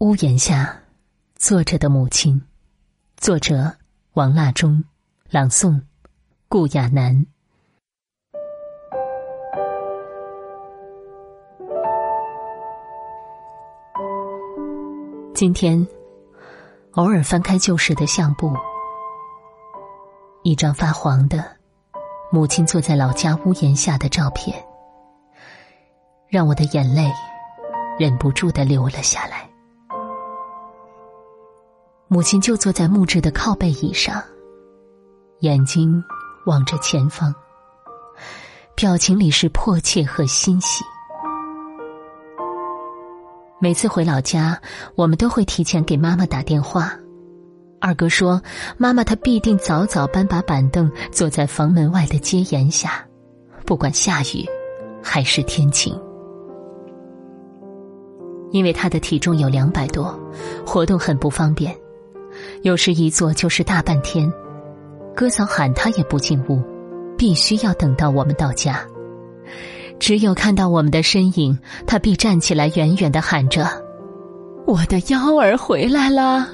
[0.00, 0.80] 屋檐下，
[1.36, 2.40] 坐着的母亲。
[3.18, 3.76] 作者：
[4.14, 4.82] 王腊中，
[5.28, 5.82] 朗诵：
[6.48, 7.26] 顾亚楠。
[15.34, 15.86] 今天，
[16.92, 18.56] 偶尔翻开旧时的相簿，
[20.42, 21.44] 一张发黄的
[22.32, 24.64] 母亲坐在老家屋檐下的照片，
[26.26, 27.12] 让我的眼泪
[27.98, 29.49] 忍不住的流了下来。
[32.12, 34.20] 母亲就坐在木质的靠背椅上，
[35.42, 36.02] 眼睛
[36.44, 37.32] 望着前方，
[38.74, 40.82] 表情里是迫切和欣喜。
[43.60, 44.60] 每次回老家，
[44.96, 46.98] 我们都会提前给妈妈打电话。
[47.80, 48.42] 二哥说
[48.76, 53.06] ：“妈妈她必定早早搬把板凳，坐在房门外的街沿下，
[53.64, 54.44] 不管下雨
[55.00, 55.96] 还是天晴。
[58.50, 60.18] 因为她的体重有两百多，
[60.66, 61.72] 活动很不方便，
[62.62, 64.32] 有时一坐就是大半天。
[65.14, 66.62] 哥嫂喊他也不进屋，
[67.18, 68.80] 必须要等到我们到家。”
[69.98, 73.66] 只有看到我们的身影，他必站起来，远远的喊着
[74.66, 76.48] ：“我的幺儿回来了。”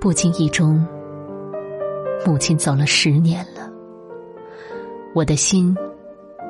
[0.00, 0.84] 不经意中，
[2.26, 3.70] 母亲走了十年了，
[5.14, 5.76] 我的心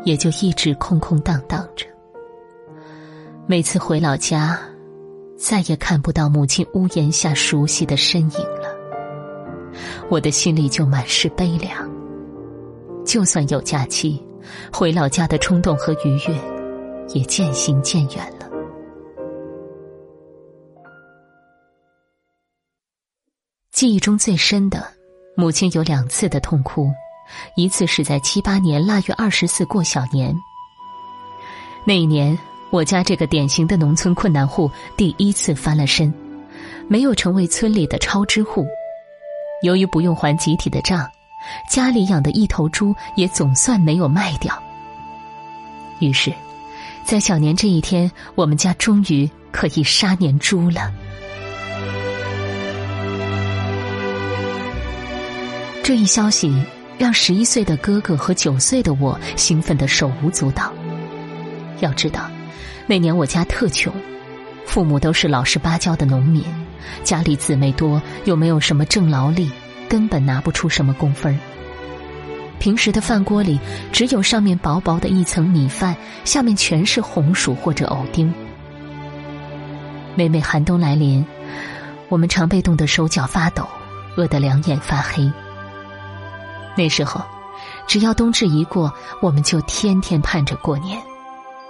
[0.05, 1.87] 也就一直空空荡荡着。
[3.51, 4.61] 每次回老家，
[5.39, 8.69] 再也看不到母亲屋檐下熟悉的身影了。
[10.11, 11.91] 我的心里就满是悲凉。
[13.07, 14.23] 就算有假期，
[14.71, 16.39] 回老家的冲动和愉悦，
[17.15, 18.47] 也渐行渐远了。
[23.73, 24.87] 记忆中最深的，
[25.35, 26.91] 母亲有两次的痛哭，
[27.57, 30.37] 一次是在七八年腊月二十四过小年。
[31.87, 32.39] 那一年，
[32.71, 36.13] 我家这个典型的农村困难户第一次翻了身，
[36.87, 38.67] 没有成为村里的超支户。
[39.63, 41.11] 由于不用还集体的账，
[41.71, 44.57] 家里养的一头猪也总算没有卖掉。
[45.99, 46.33] 于是，
[47.05, 50.93] 在小年这一天，我们家终于可以杀年猪了。
[55.83, 56.55] 这一消息
[56.99, 60.71] 让十一岁的哥哥和九岁的我兴奋的手舞足蹈。
[61.81, 62.31] 要知道，
[62.89, 63.93] 那年我家特穷，
[64.65, 66.43] 父母都是老实巴交的农民。
[67.05, 69.51] 家里姊妹多，又没有什么正劳力，
[69.91, 71.39] 根本拿不出什么工分。
[72.59, 73.61] 平时的饭锅里
[73.93, 75.95] 只有上面薄薄的一层米饭，
[76.25, 78.33] 下面全是红薯或者藕丁。
[80.15, 81.25] 每每寒冬来临，
[82.09, 83.69] 我们常被冻得手脚发抖，
[84.17, 85.31] 饿得两眼发黑。
[86.75, 87.21] 那时候，
[87.87, 90.99] 只要冬至一过，我们就天天盼着过年，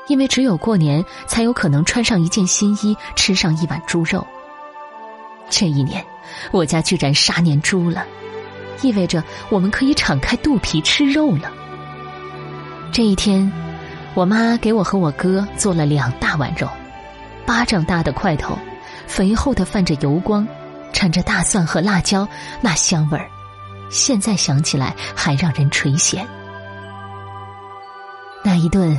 [0.09, 4.27] 因为只有过年才有可能穿上一件新衣，吃上一碗猪肉。
[5.49, 6.05] 这一年，
[6.51, 8.05] 我家居然杀年猪了，
[8.83, 11.53] 意味着我们可以敞开肚皮吃肉了。
[12.93, 13.51] 这一天，
[14.15, 16.69] 我妈给我和我哥做了两大碗肉，
[17.47, 18.59] 巴掌大的块头，
[19.07, 20.47] 肥厚的泛着油光，
[20.93, 22.27] 掺着大蒜和辣椒，
[22.61, 23.29] 那香味儿，
[23.91, 26.25] 现在想起来还让人垂涎。
[28.45, 28.99] 那一顿，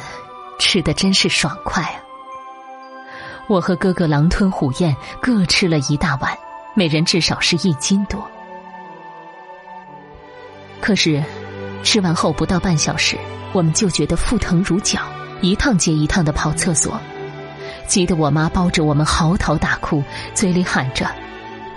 [0.60, 1.96] 吃的真是爽快啊！
[3.48, 6.38] 我和哥哥狼吞虎咽，各吃了一大碗，
[6.76, 8.30] 每人至少是一斤多。
[10.80, 11.24] 可是，
[11.82, 13.18] 吃完后不到半小时，
[13.54, 15.02] 我们就觉得腹疼如绞，
[15.42, 17.00] 一趟接一趟的跑厕所，
[17.88, 20.04] 急得我妈抱着我们嚎啕大哭，
[20.34, 21.06] 嘴里喊着：“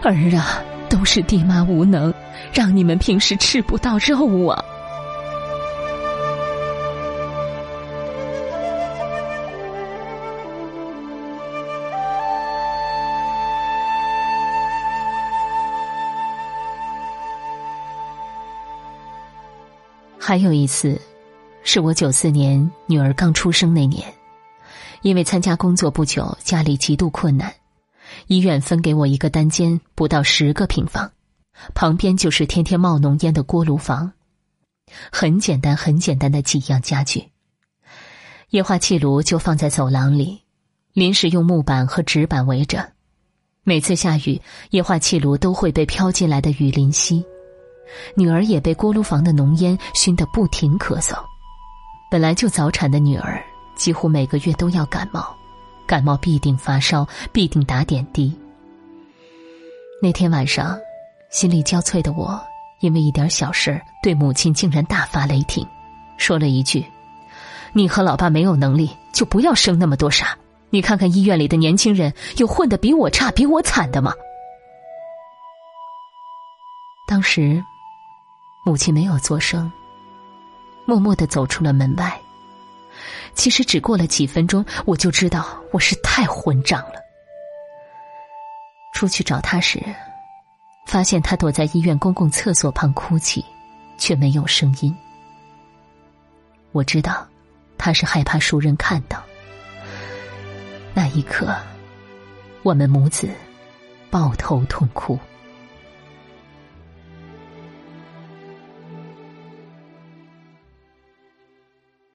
[0.02, 0.58] 儿啊，
[0.90, 2.12] 都是爹妈无能，
[2.52, 4.62] 让你们平时吃不到肉啊。”
[20.24, 21.00] 还有一次，
[21.64, 24.14] 是我九四年女儿刚出生那年，
[25.02, 27.52] 因为参加工作不久，家里极度困难，
[28.28, 31.10] 医院分给我一个单间，不到十个平方，
[31.74, 34.12] 旁边就是天天冒浓烟的锅炉房，
[35.10, 37.24] 很简单很简单的几样家具，
[38.50, 40.42] 液化气炉就放在走廊里，
[40.92, 42.92] 临时用木板和纸板围着，
[43.64, 44.40] 每次下雨，
[44.70, 47.24] 液化气炉都会被飘进来的雨淋熄。
[48.14, 51.16] 女儿也被锅炉房的浓烟熏得不停咳嗽，
[52.10, 53.42] 本来就早产的女儿
[53.74, 55.34] 几乎每个月都要感冒，
[55.86, 58.32] 感冒必定发烧，必定打点滴。
[60.02, 60.78] 那天晚上，
[61.30, 62.40] 心力交瘁的我，
[62.80, 65.66] 因为一点小事对母亲竟然大发雷霆，
[66.16, 66.84] 说了一句
[67.72, 70.36] ：“你和老爸没有能力，就不要生那么多傻。
[70.70, 74.12] 你看看医院里的年轻人，有混得比我差、比我惨的吗？
[77.06, 77.62] 当时，
[78.64, 79.70] 母亲没有作声，
[80.86, 82.16] 默默的走出了门外。
[83.34, 86.94] 其实只过了几分钟，我就知道我是太混账了。
[88.94, 89.82] 出去找他时，
[90.86, 93.44] 发现他躲在医院公共厕所旁哭泣，
[93.98, 94.94] 却没有声音。
[96.70, 97.26] 我知道，
[97.76, 99.20] 他是害怕熟人看到。
[100.94, 101.52] 那一刻，
[102.62, 103.28] 我们母子
[104.08, 105.18] 抱头痛哭。